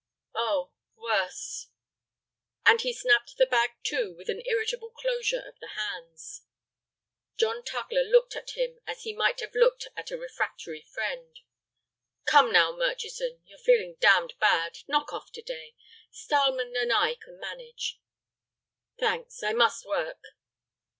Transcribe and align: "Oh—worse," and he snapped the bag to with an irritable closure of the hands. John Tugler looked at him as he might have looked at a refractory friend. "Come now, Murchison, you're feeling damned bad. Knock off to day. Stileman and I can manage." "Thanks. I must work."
"Oh—worse," 0.33 1.67
and 2.65 2.81
he 2.81 2.91
snapped 2.91 3.37
the 3.37 3.45
bag 3.45 3.73
to 3.83 4.15
with 4.17 4.29
an 4.29 4.41
irritable 4.47 4.89
closure 4.89 5.43
of 5.47 5.59
the 5.59 5.75
hands. 5.77 6.41
John 7.37 7.61
Tugler 7.63 8.03
looked 8.11 8.35
at 8.35 8.57
him 8.57 8.79
as 8.87 9.03
he 9.03 9.13
might 9.13 9.41
have 9.41 9.53
looked 9.53 9.89
at 9.95 10.09
a 10.09 10.17
refractory 10.17 10.81
friend. 10.91 11.39
"Come 12.25 12.51
now, 12.51 12.75
Murchison, 12.75 13.43
you're 13.45 13.59
feeling 13.59 13.97
damned 13.99 14.33
bad. 14.39 14.79
Knock 14.87 15.13
off 15.13 15.31
to 15.33 15.41
day. 15.43 15.75
Stileman 16.09 16.75
and 16.81 16.91
I 16.91 17.13
can 17.13 17.39
manage." 17.39 17.99
"Thanks. 18.99 19.43
I 19.43 19.53
must 19.53 19.85
work." 19.85 20.17